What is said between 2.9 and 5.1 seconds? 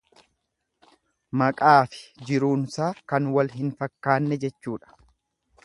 kan wal hin fakkaanne jechuudha.